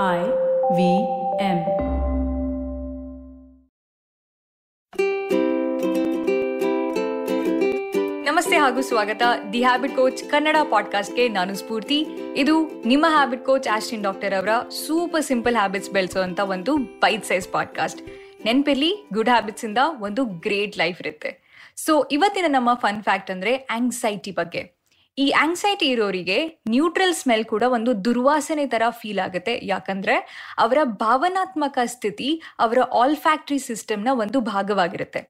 [0.00, 1.58] V M.
[8.24, 9.22] ನಮಸ್ತೆ ಹಾಗೂ ಸ್ವಾಗತ.
[9.52, 12.06] ದಿ ಹ್ಯಾಬಿಟ್ ಕೋಚ್ ಕನ್ನಡ ಪಾಡ್ಕಾಸ್ಟ್ಗೆ ನಾನು ಸ್ಫೂರ್ತಿ.
[12.36, 18.02] ಇದು ನಿಮ್ಮ ಹ್ಯಾಬಿಟ್ ಕೋಚ್ ಆಸ್ಟಿನ್ ಡಾಕ್ಟರ್ ಅವರ ಸೂಪರ್ ಸಿಂಪಲ್ ಹ್ಯಾಬಿಟ್ಸ್ ಬೆಳೆಸುವಂತ ಒಂದು ಬೈಟ್ ಸೈಜ್ ಪಾಡ್ಕಾಸ್ಟ್
[18.44, 21.62] ನೆನ್ಪಿರ್ಲಿ ಗುಡ್ ಹ್ಯಾಬಿಟ್ಸ್ ಇಂದ ಒಂದು ಗ್ರೇಟ್ ಲೈಫ್ ಇರುತ್ತೆ.
[21.76, 24.81] ಸೊ ಇವತ್ತಿನ ನಮ್ಮ ಫನ್ ಫ್ಯಾಕ್ಟ್ ಅಂದ್ರೆ ಆಂಗ್ಸೈಟಿ ಬಗ್ಗೆ.
[25.18, 26.36] ಈ ಆಂಗ್ಸೈಟಿ ಇರೋರಿಗೆ
[26.74, 29.54] ನ್ಯೂಟ್ರಲ್ ಸ್ಮೆಲ್ ಕೂಡ ಒಂದು ದುರ್ವಾಸನೆ ತರ ಫೀಲ್ ಆಗುತ್ತೆ.
[29.72, 30.14] ಯಾಕಂದ್ರೆ
[30.64, 32.28] ಅವರ ಭಾವನಾತ್ಮಕ ಸ್ಥಿತಿ
[32.58, 35.22] ಅವರ ಆಲ್ ಫ್ಯಾಕ್ಟ್ರಿ ಸಿಸ್ಟಮ್ನ ಒಂದು ಭಾಗವಾಗಿರುತ್ತೆ.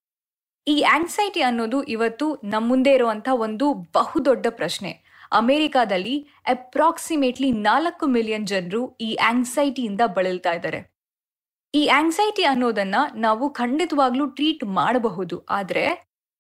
[0.66, 3.66] ಈ ಆಂಗ್ಸೈಟಿ ಅನ್ನೋದು ಇವತ್ತು ನಮ್ಮ ಮುಂದೆ ಇರುವಂತ ಒಂದು
[3.98, 4.92] ಬಹುದೊಡ್ಡ ಪ್ರಶ್ನೆ.
[5.41, 6.14] ಅಮೆರಿಕಾದಲ್ಲಿ
[6.55, 10.80] ಅಪ್ರಾಕ್ಸಿಮೇಟ್ಲಿ ನಾಲ್ಕು ಮಿಲಿಯನ್ ಜನರು ಈ ಆಂಗ್ಸೈಟಿಯಿಂದ ಬಳಲ್ತಾ ಇದ್ದಾರೆ.
[11.75, 15.37] ಈ ಆಂಗ್ಸೈಟಿ ಅನ್ನೋದನ್ನ ನಾವು ಖಂಡಿತವಾಗ್ಲೂ ಟ್ರೀಟ್ ಮಾಡಬಹುದು.
[15.59, 15.84] ಆದ್ರೆ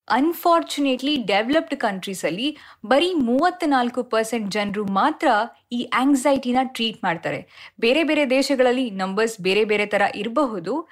[0.08, 5.28] ಅನ್ಫಾರ್ಚುನೇಟ್ಲಿ ಡೆವಲಪ್ಡ್ ಕಂಟ್ರೀಸಲ್ಲಿ ಬರೀ ಮೂವತ್ನಾಲ್ಕು ಪರ್ಸೆಂಟ್ ಜನರು ಮಾತ್ರ
[5.72, 7.70] ಈ ಆಂಗ್ಸೈಟಿನ ಟ್ರೀಟ್ ಮಾಡ್ತಾರೆ.
[7.80, 10.88] ಬೇರೆ ಬೇರೆ ದೇಶಗಳಲ್ಲಿ ನಂಬರ್ಸ್ ಬೇರೆ ಬೇರೆ ತರ ಇರಬಹುದು.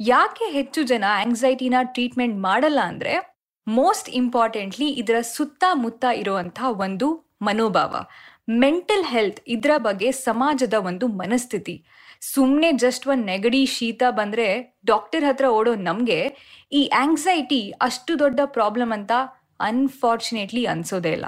[0.00, 7.96] ಯಾಕೆ ಹೆಚ್ಚು ಜನ ಆಂಗ್ಸೈಟಿನ ಟ್ರೀಟ್ಮೆಂಟ್ ಮಾಡಲ್ಲ ಅಂದ್ರೆ ಮೋಸ್ಟ್ ಇಂಪಾರ್ಟೆಂಟ್ಲಿ ಇದರ ಸುತ್ತಮುತ್ತ ಇರುವಂತಹ ಒಂದು ಮನೋಭಾವ.
[8.50, 11.84] ಮೆಂಟಲ್ ಹೆಲ್ತ್ ಇದರ ಬಗ್ಗೆ ಸಮಾಜದ ಒಂದು ಮನಸ್ಥಿತಿ.
[12.22, 16.36] ಸುಮ್ಮನೆ ಜಸ್ಟ್ ಒಂದು ನೆಗಡಿ ಶೀತ ಬಂದ್ರೆ ಡಾಕ್ಟರ್ ಹತ್ರ ಓಡೋ ನಮಗೆ
[16.72, 19.12] ಈ ಆಂಗ್ಸೈಟಿ ಅಷ್ಟು ದೊಡ್ಡ ಪ್ರಾಬ್ಲಮ್ ಅಂತ
[19.60, 21.24] ಅನ್ಫಾರ್ಚುನೇಟ್ಲಿ ಅನ್ಸೋದೇ ಇಲ್ಲ.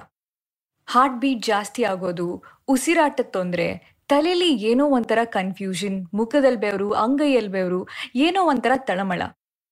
[0.87, 8.45] ಹಾರ್ಟ್ ಬೀಟ್ ಜಾಸ್ತಿ ಆಗೋದು, ಉಸಿರಾಟದ ತೊಂದರೆ ತಲೆಯಲ್ಲಿ ಏನೋ ಒಂಥರ ಕನ್ಫ್ಯೂಷನ್ ಮುಖದಲ್ಲಿ ಬೆವರು ಅಂಗೈಯಲ್ಲಿ ಬೆವರು, ಏನೋ
[8.45, 9.23] ಒಂಥರ ತಳಮಳ.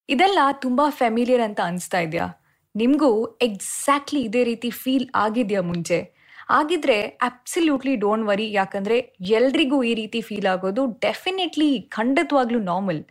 [0.09, 2.27] ಇದೆಲ್ಲ ತುಂಬಾ ಫ್ಯಾಮಿಲಿಯರ್ ಅಂತ ಅನಿಸ್ತಾ ಇದೆಯಾ?
[2.77, 6.18] ನಿಮಗೂ ಎಕ್ಸಾಕ್ಟ್ಲಿ ಇದೇ ರೀತಿ ಫೀಲ್ ಆಗಿದೆಯಾ ಮುಂಚೆ?
[6.49, 8.97] ಆಗಿದ್ರೆ ಅಬ್ಸಲ್ಯೂಟ್ಲಿ ಡೋಂಟ್ ವರಿ ಯಾಕಂದ್ರೆ
[9.39, 13.03] ಎಲ್ರಿಗೂ ಈ ರೀತಿ ಫೀಲ್ ಆಗೋದು ಡೆಫಿನೆಟ್ಲಿ ಖಂಡಿತವಾಗ್ಲೂ ನಾರ್ಮಲ್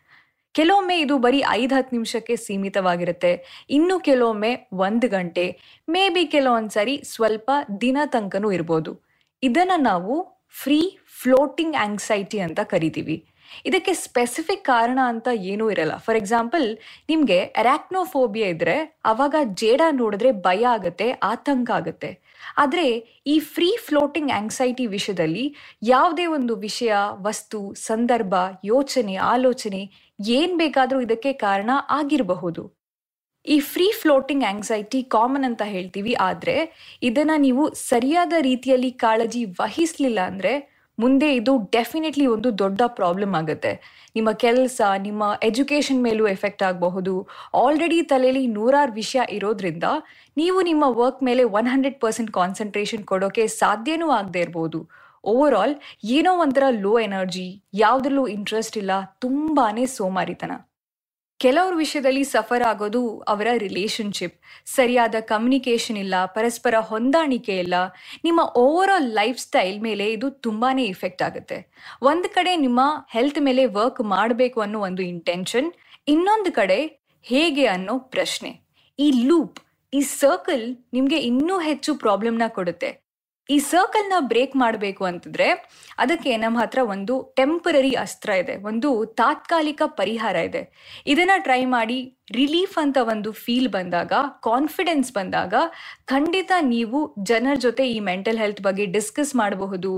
[0.56, 3.32] ಕೆಲವೊಮ್ಮೆ ಇದು ಬರೀ ಐದು, ಹತ್ತು ನಿಮಿಷಕ್ಕೆ ಸೀಮಿತವಾಗಿರುತ್ತೆ.
[3.70, 5.46] ಇನ್ನು ಕೆಲವೊಮ್ಮೆ ಒಂದು ಗಂಟೆ
[5.88, 7.50] ಮೇ ಬಿ ಕೆಲವೊಂದ್ಸರಿ ಸ್ವಲ್ಪ
[7.82, 8.92] ದಿನ ತನಕನೂ ಇರ್ಬೋದು.
[9.44, 10.14] ಇದನ್ನ ನಾವು
[10.64, 10.80] ಫ್ರೀ
[11.22, 13.18] ಫ್ಲೋಟಿಂಗ್ ಆಂಗ್ಸೈಟಿ ಅಂತ ಕರಿತೀವಿ.
[13.70, 15.96] ಇದಕ್ಕೆ ಸ್ಪೆಸಿಫಿಕ್ ಕಾರಣ ಅಂತ ಏನೂ ಇರಲ್ಲ.
[16.06, 16.66] ಫಾರ್ ಎಕ್ಸಾಂಪಲ್
[17.12, 18.78] ನಿಮ್ಗೆ ಅರಾಕ್ನೋಫೋಬಿಯಾ ಇದ್ರೆ
[19.12, 22.12] ಅವಾಗ ಜೇಡ ನೋಡಿದ್ರೆ ಭಯ ಆಗುತ್ತೆ, ಆತಂಕ ಆಗುತ್ತೆ.
[22.64, 22.88] ಆದ್ರೆ
[23.34, 25.46] ಈ ಫ್ರೀ ಫ್ಲೋಟಿಂಗ್ ಆಂಗ್ಸೈಟಿ ವಿಷಯದಲ್ಲಿ
[25.94, 26.94] ಯಾವುದೇ ಒಂದು ವಿಷಯ,
[27.28, 27.60] ವಸ್ತು,
[27.90, 28.36] ಸಂದರ್ಭ,
[28.74, 29.82] ಯೋಚನೆ, ಆಲೋಚನೆ
[30.20, 32.64] ಏನ್ ಬೇಕಾದರೂ ಇದಕ್ಕೆ ಕಾರಣ ಆಗಿರಬಹುದು.
[33.46, 36.56] ಈ ಫ್ರೀ ಫ್ಲೋಟಿಂಗ್ ಆಂಗ್ಸೈಟಿ ಕಾಮನ್ ಅಂತ ಹೇಳ್ತೀವಿ, ಆದ್ರೆ
[37.10, 40.54] ಇದನ್ನ ನೀವು ಸರಿಯಾದ ರೀತಿಯಲ್ಲಿ ಕಾಳಜಿ ವಹಿಸ್ಲಿಲ್ಲ ಅಂದ್ರೆ
[40.98, 43.72] ಮುಂದೆ ಇದು ಡೆಫಿನೆಟ್ಲಿ ಒಂದು ದೊಡ್ಡ ಪ್ರಾಬ್ಲಮ್ ಆಗುತ್ತೆ.
[44.16, 47.14] ನಿಮ್ಮ ಕೆಲಸ, ನಿಮ್ಮ ಎಜುಕೇಷನ್ ಮೇಲೂ ಎಫೆಕ್ಟ್ ಆಗಬಹುದು.
[47.64, 49.90] ಆಲ್ರೆಡಿ ತಲೆಯಲ್ಲಿ ನೂರಾರು ವಿಷಯ ಇರೋದ್ರಿಂದ
[50.38, 54.82] ನೀವು ನಿಮ್ಮ ವರ್ಕ್ ಮೇಲೆ ಒನ್ ಹಂಡ್ರೆಡ್ ಪರ್ಸೆಂಟ್ ಕಾನ್ಸಂಟ್ರೇಷನ್ ಕೊಡೋಕೆ ಸಾಧ್ಯನೂ ಆಗದೆ ಇರ್ಬೋದು.
[55.24, 55.76] ಓವರ್ ಆಲ್
[56.18, 57.48] ಏನೋ ಒಂಥರ ಲೋ ಎನರ್ಜಿ
[57.84, 58.92] ಯಾವುದ್ರಲ್ಲೂ ಇಂಟ್ರೆಸ್ಟ್ ಇಲ್ಲ,
[59.26, 60.52] ತುಂಬಾನೇ ಸೋಮಾರಿತನ.
[61.40, 67.76] ಕೆಲವ್ರ ವಿಷಯದಲ್ಲಿ ಸಫರ್ ಆಗೋದು ಅವರ ರಿಲೇಶನ್ಶಿಪ್ ಸರಿಯಾದ ಕಮ್ಯುನಿಕೇಶನ್ ಇಲ್ಲ, ಪರಸ್ಪರ ಹೊಂದಾಣಿಕೆ ಇಲ್ಲ.
[68.24, 71.58] ನಿಮ್ಮ ಓವರ್ ಆಲ್ ಲೈಫ್ ಸ್ಟೈಲ್ ಮೇಲೆ ಇದು ತುಂಬಾನೇ ಇಫೆಕ್ಟ್ ಆಗುತ್ತೆ.
[72.02, 75.70] ಒಂದು ಕಡೆ ನಿಮ್ಮ ಹೆಲ್ತ್ ಮೇಲೆ ವರ್ಕ್ ಮಾಡಬೇಕು ಅನ್ನೋ ಒಂದು ಇಂಟೆನ್ಷನ್
[76.08, 76.80] ಇನ್ನೊಂದು ಕಡೆ
[77.22, 78.52] ಹೇಗೆ ಅನ್ನೋ ಪ್ರಶ್ನೆ.
[79.00, 79.60] ಈ ಲೂಪ್
[79.94, 83.07] ಈ ಸರ್ಕಲ್ ನಿಮಗೆ ಇನ್ನೂ ಹೆಚ್ಚು ಪ್ರಾಬ್ಲಮ್ನ ಕೊಡುತ್ತೆ.
[83.54, 85.48] ಈ ಸರ್ಕಲ್ನ ಬ್ರೇಕ್ ಮಾಡಬೇಕು ಅಂತಂದ್ರೆ
[86.04, 90.62] ಅದಕ್ಕೆ ನಮ್ಮ ಹತ್ರ ಒಂದು ಟೆಂಪರರಿ ಅಸ್ತ್ರ ಇದೆ, ಒಂದು ತಾತ್ಕಾಲಿಕ ಪರಿಹಾರ ಇದೆ.
[91.14, 92.00] ಇದನ್ನ ಟ್ರೈ ಮಾಡಿ
[92.40, 94.14] ರಿಲೀಫ್ ಅಂತ ಒಂದು ಫೀಲ್ ಬಂದಾಗ
[94.50, 95.54] ಕಾನ್ಫಿಡೆನ್ಸ್ ಬಂದಾಗ
[96.14, 97.00] ಖಂಡಿತ ನೀವು
[97.32, 99.92] ಜನರ ಜೊತೆ ಈ ಮೆಂಟಲ್ ಹೆಲ್ತ್ ಬಗ್ಗೆ ಡಿಸ್ಕಸ್ ಮಾಡಬಹುದು.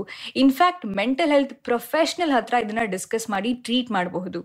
[0.44, 4.42] In fact mental health professional ಹತ್ರ ಇದನ್ನ ಡಿಸ್ಕಸ್ ಮಾಡಿ ಟ್ರೀಟ್ ಮಾಡಬಹುದು.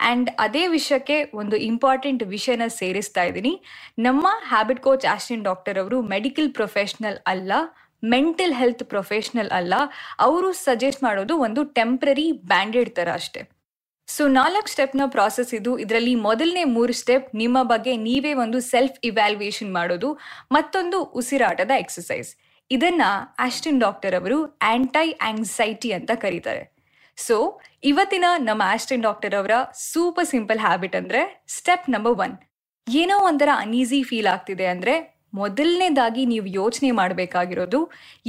[0.00, 3.52] ಆ್ಯಂಡ್ ಅದೇ ವಿಷಯಕ್ಕೆ ಒಂದು ಇಂಪಾರ್ಟೆಂಟ್ ವಿಷಯನ ಸೇರಿಸ್ತಾ ಇದ್ದೀನಿ.
[4.06, 7.52] ನಮ್ಮ ಹ್ಯಾಬಿಟ್ ಕೋಚ್ ಆಸ್ಟಿನ್ ಡಾಕ್ಟರ್ ಅವರು ಮೆಡಿಕಲ್ ಪ್ರೊಫೆಷನಲ್ ಅಲ್ಲ.
[8.02, 9.74] ಮೆಂಟಲ್ ಹೆಲ್ತ್ ಪ್ರೊಫೆಷನಲ್ ಅಲ್ಲ,
[10.26, 13.42] ಅವರು ಸಜೆಸ್ಟ್ ಮಾಡೋದು ಒಂದು ಟೆಂಪ್ರರಿ ಬ್ಯಾಂಡೆಡ್ ಥರ ಅಷ್ಟೇ.
[14.08, 15.72] ಸೊ ನಾಲ್ಕು ಸ್ಟೆಪ್ನ ಪ್ರಾಸೆಸ್ ಇದು.
[15.78, 20.08] ಇದರಲ್ಲಿ ಮೊದಲನೇ ಮೂರು ಸ್ಟೆಪ್ ನಿಮ್ಮ ಬಗ್ಗೆ ನೀವೇ ಒಂದು ಸೆಲ್ಫ್ ಇವ್ಯಾಲ್ಯೂಯೇಷನ್ ಮಾಡೋದು,
[20.56, 22.30] ಮತ್ತೊಂದು ಉಸಿರಾಟದ ಎಕ್ಸಸೈಸ್
[22.70, 23.02] ಇದನ್ನ
[23.46, 24.38] ಆಸ್ಟಿನ್ ಡಾಕ್ಟರ್ ಅವರು
[24.72, 26.62] ಆಂಟೈ ಆಂಗ್ಸೈಟಿ ಅಂತ ಕರೀತಾರೆ.
[27.18, 27.36] ಸೊ
[27.90, 29.54] ಇವತ್ತಿನ ನಮ್ಮ ಆಸ್ಟಿನ್ ಡಾಕ್ಟರ್ ಅವರ
[29.90, 31.20] ಸೂಪರ್ ಸಿಂಪಲ್ ಹ್ಯಾಬಿಟ್ ಅಂದ್ರೆ
[31.56, 32.36] ಸ್ಟೆಪ್ ನಂಬರ್ ಒನ್
[32.86, 34.94] ಏನೋ ಒಂಥರ ಅನ್ಈಸಿ ಫೀಲ್ ಆಗ್ತಿದೆ ಅಂದ್ರೆ
[35.32, 37.80] ಮೊದಲನೇದಾಗಿ ನೀವು ಯೋಚನೆ ಮಾಡಬೇಕಾಗಿರೋದು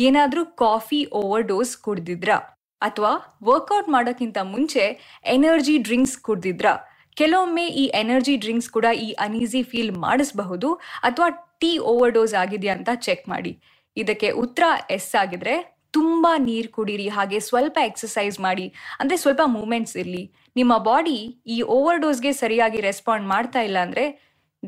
[0.07, 2.37] ಏನಾದರೂ ಕಾಫಿ ಓವರ್ ಡೋಸ್ ಕುಡ್ದಿದ್ರಾ?
[2.81, 3.11] ಅಥವಾ
[3.49, 4.85] ವರ್ಕೌಟ್ ಮಾಡೋಕ್ಕಿಂತ ಮುಂಚೆ
[5.35, 6.73] ಎನರ್ಜಿ ಡ್ರಿಂಕ್ಸ್ ಕುಡ್ದಿದ್ರಾ?
[7.17, 10.69] ಕೆಲವೊಮ್ಮೆ ಈ ಎನರ್ಜಿ ಡ್ರಿಂಕ್ಸ್ ಕೂಡ ಈ ಅನ್ಈಸಿ ಫೀಲ್ ಮಾಡಿಸ್ಬಹುದು
[11.09, 11.27] ಅಥವಾ
[11.61, 13.53] ಟೀ ಓವರ್ ಡೋಸ್ ಆಗಿದೆಯಾ ಅಂತ ಚೆಕ್ ಮಾಡಿ.
[13.97, 14.63] ಇದಕ್ಕೆ ಉತ್ತರ
[14.97, 15.55] ಎಸ್ ಆಗಿದ್ರೆ
[15.97, 18.65] ತುಂಬ ನೀರು ಕುಡೀರಿ, ಹಾಗೆ ಸ್ವಲ್ಪ ಎಕ್ಸಸೈಸ್ ಮಾಡಿ,
[18.99, 20.23] ಅಂದರೆ ಸ್ವಲ್ಪ ಮೂಮೆಂಟ್ಸ್ ಇರಲಿ.
[20.55, 21.17] ನಿಮ್ಮ ಬಾಡಿ
[21.55, 24.05] ಈ ಓವರ್ ಡೋಸ್ಗೆ ಸರಿಯಾಗಿ ರೆಸ್ಪಾಂಡ್ ಮಾಡ್ತಾ ಇಲ್ಲ ಅಂದ್ರೆ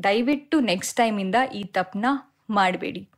[0.02, 2.06] ದಯವಿಟ್ಟು ನೆಕ್ಸ್ಟ್ ಟೈಮಿಂದ ಈ ತಪ್ಪನ್ನ
[2.50, 3.08] ಮಾಡಬೇಡಿ.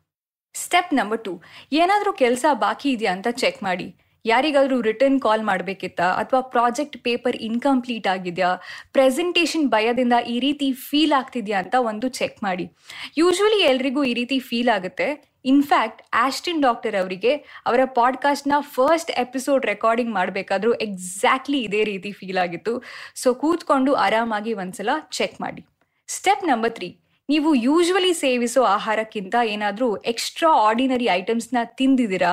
[0.55, 1.43] ಸ್ಟೆಪ್ ನಂಬರ್ ಟು
[1.73, 3.97] ಏನಾದರೂ ಕೆಲಸ ಬಾಕಿ ಇದೆಯಾ ಅಂತ ಚೆಕ್ ಮಾಡಿ.
[4.27, 6.13] ಯಾರಿಗಾದರೂ ರಿಟರ್ನ್ ಕಾಲ್ ಮಾಡಬೇಕಿತ್ತಾ?
[6.13, 8.57] ಅಥವಾ ಪ್ರಾಜೆಕ್ಟ್ ಪೇಪರ್ ಇನ್ಕಂಪ್ಲೀಟ್ ಆಗಿದೆಯಾ?
[8.93, 12.73] ಪ್ರೆಸೆಂಟೇಷನ್ ಭಯದಿಂದ ಈ ರೀತಿ ಫೀಲ್ ಆಗ್ತಿದೆಯಾ ಅಂತ ಒಂದು ಚೆಕ್ ಮಾಡಿ.
[13.19, 15.39] ಯೂಶ್ವಲಿ ಎಲ್ರಿಗೂ ಈ ರೀತಿ ಫೀಲ್ ಆಗುತ್ತೆ.
[15.45, 17.37] ಇನ್ಫ್ಯಾಕ್ಟ್ ಆಸ್ಟಿನ್ ಡಾಕ್ಟರ್ ಅವರಿಗೆ
[17.67, 22.83] ಅವರ ಪಾಡ್ಕಾಸ್ಟ್ನ ಫಸ್ಟ್ ಎಪಿಸೋಡ್ ರೆಕಾರ್ಡಿಂಗ್ ಮಾಡಬೇಕಾದ್ರೂ ಎಕ್ಸಾಕ್ಟ್ಲಿ ಇದೇ ರೀತಿ ಫೀಲ್ ಆಗಿತ್ತು.
[23.15, 25.67] ಸೊ ಕೂತ್ಕೊಂಡು ಆರಾಮಾಗಿ ಒಂದ್ಸಲ ಚೆಕ್ ಮಾಡಿ.
[26.09, 26.89] ಸ್ಟೆಪ್ ನಂಬರ್ ತ್ರೀ
[27.29, 32.31] ನೀವು ಯೂಶ್ವಲಿ ಸೇವಿಸೋ ಆಹಾರಕ್ಕಿಂತ ಏನಾದರೂ ಎಕ್ಸ್ಟ್ರಾ ಆರ್ಡಿನರಿ ಐಟಮ್ಸ್ನ ತಿಂದಿದ್ದೀರಾ?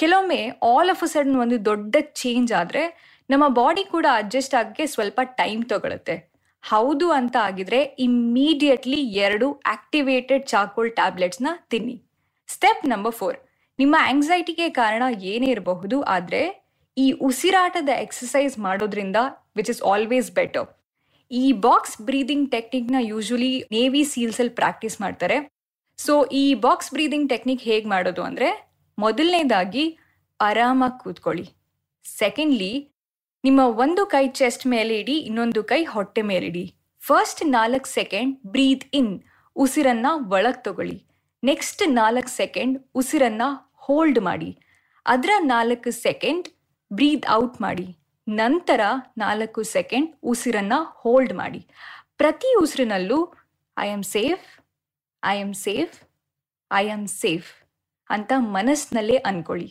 [0.00, 0.38] ಕೆಲವೊಮ್ಮೆ
[0.70, 2.84] ಆಲ್ ಆಫ್ ಅ ಸಡನ್ ಒಂದು ದೊಡ್ಡ ಚೇಂಜ್ ಆದರೆ
[3.30, 6.16] ನಮ್ಮ ಬಾಡಿ ಕೂಡ ಅಡ್ಜಸ್ಟ್ ಆಗೋಕ್ಕೆ ಸ್ವಲ್ಪ ಟೈಮ್ ತಗೊಳುತ್ತೆ.
[6.64, 11.96] ಹೌದು ಅಂತ ಆಗಿದ್ರೆ ಇಮ್ಮಿಡಿಯೇಟ್ಲಿ ಎರಡು ಆಕ್ಟಿವೇಟೆಡ್ ಚಾಕೋಲ್ ಟ್ಯಾಬ್ಲೆಟ್ಸ್ನ ತಿನ್ನಿ.
[12.48, 13.38] ಸ್ಟೆಪ್ ನಂಬರ್ ಫೋರ್
[13.78, 16.42] ನಿಮ್ಮ ಆಂಗ್ಸೈಟಿಗೆ ಕಾರಣ ಏನೇ ಇರಬಹುದು, ಆದರೆ
[16.96, 19.18] ಈ ಉಸಿರಾಟದ ಎಕ್ಸಸೈಸ್ ಮಾಡೋದ್ರಿಂದ
[19.58, 20.68] ವಿಚ್ ಇಸ್ ಆಲ್ವೇಸ್ ಬೆಟರ್
[21.32, 25.36] ಈ ಬಾಕ್ಸ್ ಬ್ರೀದಿಂಗ್ ಟೆಕ್ನಿಕ್ನ ಯೂಶಲಿ ನೇವಿ ಸೀಲ್ಸಲ್ಲಿ ಪ್ರಾಕ್ಟೀಸ್ ಮಾಡ್ತಾರೆ.
[25.98, 28.48] ಸೊ ಈ ಬಾಕ್ಸ್ ಬ್ರೀದಿಂಗ್ ಟೆಕ್ನಿಕ್ ಹೇಗೆ ಮಾಡೋದು ಅಂದರೆ,
[28.98, 29.84] ಮೊದಲನೇದಾಗಿ
[30.40, 31.46] ಆರಾಮಾಗಿ ಕೂತ್ಕೊಳ್ಳಿ.
[32.04, 32.72] ಸೆಕೆಂಡ್ಲಿ
[33.44, 36.64] ನಿಮ್ಮ ಒಂದು ಕೈ ಚೆಸ್ಟ್ ಮೇಲೆ ಇಡಿ, ಇನ್ನೊಂದು ಕೈ ಹೊಟ್ಟೆ ಮೇಲಿಡಿ
[37.00, 39.12] ಫಸ್ಟ್ ನಾಲ್ಕು ಸೆಕೆಂಡ್ ಬ್ರೀತ್ ಇನ್
[39.56, 40.98] ಉಸಿರನ್ನ ಒಳಗೆ ತಗೊಳ್ಳಿ.
[41.42, 43.42] ನೆಕ್ಸ್ಟ್ ನಾಲ್ಕು ಸೆಕೆಂಡ್ ಉಸಿರನ್ನ
[43.86, 44.50] ಹೋಲ್ಡ್ ಮಾಡಿ.
[45.06, 46.46] ಅದರ ನಾಲ್ಕು ಸೆಕೆಂಡ್
[46.92, 47.86] ಬ್ರೀತ್ ಔಟ್ ಮಾಡಿ.
[48.26, 48.80] ನಂತರ
[49.22, 51.60] ನಾಲ್ಕು ಸೆಕೆಂಡ್ ಉಸಿರನ್ನ ಹೋಲ್ಡ್ ಮಾಡಿ.
[52.20, 53.18] ಪ್ರತಿ ಉಸಿರಿನಲ್ಲೂ
[53.76, 54.44] I am safe
[55.22, 55.94] I am safe
[56.70, 57.50] I am safe
[58.10, 59.68] ಅಂತ ಮನಸ್ಸಿನಲ್ಲೇ ಅನ್ಕೊಳ್ಳಿ.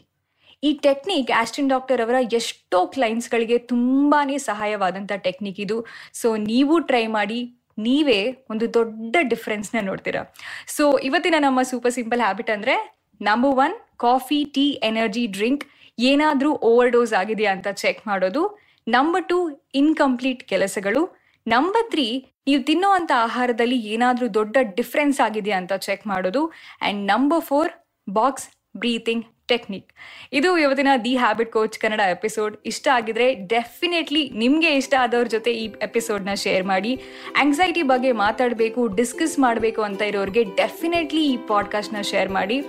[0.63, 4.19] ಈ ಟೆಕ್ನಿಕ್ ಆಸ್ಟಿನ್ ಡಾಕ್ಟರ್ ಅವರ ಎಷ್ಟೋ ಕ್ಲೈಂಟ್ಸ್ಗಳಿಗೆ ತುಂಬಾ
[4.49, 5.77] ಸಹಾಯವಾದಂಥ ಟೆಕ್ನಿಕ್ ಇದು.
[6.21, 7.39] ಸೊ ನೀವು ಟ್ರೈ ಮಾಡಿ,
[7.87, 8.21] ನೀವೇ
[8.51, 10.21] ಒಂದು ದೊಡ್ಡ ಡಿಫ್ರೆನ್ಸ್ನ ನೋಡ್ತೀರಾ.
[10.75, 12.75] ಸೊ ಇವತ್ತಿನ ನಮ್ಮ ಸೂಪರ್ ಸಿಂಪಲ್ ಹ್ಯಾಬಿಟ್ ಅಂದರೆ
[13.21, 13.75] number one
[14.05, 15.63] coffee tea energy drink
[16.09, 18.43] ಏನಾದರೂ ಓವರ್ ಡೋಸ್ ಆಗಿದೆಯಾ ಅಂತ ಚೆಕ್ ಮಾಡೋದು.
[18.87, 19.37] ನಂಬರ್ ಟು
[19.75, 21.01] ಇನ್ಕಂಪ್ಲೀಟ್ ಕೆಲಸಗಳು.
[21.47, 22.07] ನಂಬರ್ ತ್ರೀ
[22.47, 26.41] ನೀವು ತಿನ್ನೋವಂಥ ಆಹಾರದಲ್ಲಿ ಏನಾದರೂ ದೊಡ್ಡ ಡಿಫ್ರೆನ್ಸ್ ಆಗಿದೆಯಾ ಅಂತ ಚೆಕ್ ಮಾಡೋದು.
[26.81, 27.71] And number four
[28.09, 29.89] box breathing technique
[30.33, 35.65] ಇದು ಇವತ್ತಿನ the habit coach Kannada episode ಇಷ್ಟ ಆಗಿದ್ರೆ ಡೆಫಿನೆಟ್ಲಿ ನಿಮಗೆ ಇಷ್ಟ ಆದವ್ರ ಜೊತೆ ಈ
[35.81, 36.91] ಎಪಿಸೋಡ್ನ ಶೇರ್ ಮಾಡಿ.
[37.39, 42.59] ಆಂಗ್ಸೈಟಿ ಬಗ್ಗೆ ಮಾತಾಡಬೇಕು ಡಿಸ್ಕಸ್ ಮಾಡಬೇಕು ಅಂತ ಇರೋರಿಗೆ ಡೆಫಿನೆಟ್ಲಿ ಈ ಪಾಡ್ಕಾಸ್ಟ್ನ ಶೇರ್ ಮಾಡಿ.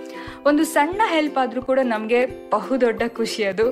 [0.46, 2.20] ಒಂದು ಸಣ್ಣ ಹೆಲ್ಪ್ ಆದರೂ ಕೂಡ ನಮಗೆ
[2.50, 3.67] ಬಹುದೊಡ್ಡ ಖುಷಿ ಅದು.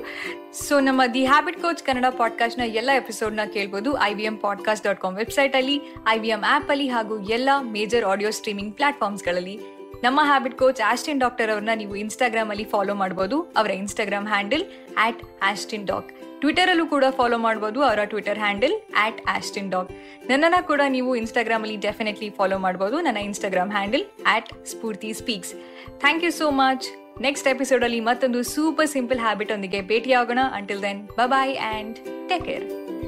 [0.67, 5.01] ಸೊ ನಮ್ಮ ದಿ ಹ್ಯಾಬಿಟ್ ಕೋಚ್ ಕನ್ನಡ ಪಾಡ್ಕಾಸ್ಟ್ನ ಎಲ್ಲ ಎಪಿಸೋಡ್ನ ಕೇಳ್ಬೋದು I V M podcast dot
[5.01, 5.77] com ವೆಬ್ಸೈಟಲ್ಲಿ
[6.09, 9.55] ಐ ವಿ ಎಂ ಆ್ಯಪಲ್ಲಿ ಹಾಗೂ ಎಲ್ಲ ಮೇಜರ್ ಆಡಿಯೋ ಸ್ಟ್ರೀಮಿಂಗ್ ಪ್ಲಾಟ್ಫಾರ್ಮ್ಸ್ಗಳಲ್ಲಿ
[10.03, 14.63] ನಮ್ಮ ಹ್ಯಾಬಿಟ್ ಕೋಚ್ ಆಸ್ಟಿನ್ ಡಾಕ್ಟರ್ ಅವ್ರನ್ನ ನೀವು ಇನ್ಸ್ಟಾಗ್ರಾಮ್ ಅಲ್ಲಿ ಫಾಲೋ ಮಾಡಬಹುದು ಅವರ Instagram handle
[14.97, 16.09] at Austin doc
[16.39, 19.91] Twitter ಅಲ್ಲೂ ಕೂಡ ಫಾಲೋ ಮಾಡಬಹುದು ಅವರ Twitter handle at Austin doc
[20.29, 25.53] ನನ್ನನ್ನ ಕೂಡ ನೀವು ಇನ್ಸ್ಟಾಗ್ರಾಮ್ ಅಲ್ಲಿ ಡೆಫಿನೆಟ್ಲಿ ಫಾಲೋ ಮಾಡಬಹುದು ನನ್ನ Instagram handle at Spoorthi speaks
[25.99, 26.87] thank you so much
[27.21, 30.39] next episode ಅಲ್ಲಿ ಮತ್ತೊಂದು ಸೂಪರ್ ಸಿಂಪಲ್ ಹ್ಯಾಬಿಟ್ ಒಂದಿಗೆ ಭೇಟಿಯಾಗೋಣ.
[30.53, 31.95] Until then bye and
[32.29, 33.00] take care